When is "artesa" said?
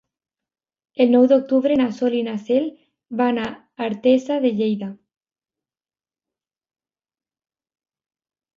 3.89-4.39